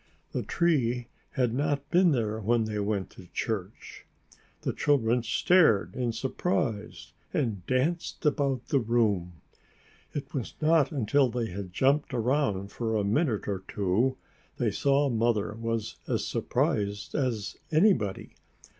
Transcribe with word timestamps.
The 0.31 0.41
tree 0.41 1.09
had 1.33 1.53
not 1.53 1.91
been 1.91 2.11
there 2.11 2.39
when 2.41 2.63
they 2.65 2.79
went 2.79 3.11
to 3.11 3.27
church! 3.27 4.07
The 4.61 4.73
children 4.73 5.21
stared 5.21 5.93
in 5.95 6.11
surprise 6.11 7.13
and 7.35 7.63
danced 7.67 8.25
about 8.25 8.69
the 8.69 8.79
room. 8.79 9.41
It 10.11 10.33
was 10.33 10.55
not 10.59 10.91
until 10.91 11.29
they 11.29 11.51
had 11.51 11.71
jumped 11.71 12.15
around 12.15 12.71
for 12.71 12.95
a 12.95 13.03
minute 13.03 13.47
or 13.47 13.63
two 13.67 14.17
that 14.57 14.63
they 14.65 14.71
saw 14.71 15.07
Mother 15.07 15.53
was 15.53 15.97
as 16.07 16.25
surprised 16.25 17.13
as 17.13 17.55
anybody. 17.71 18.33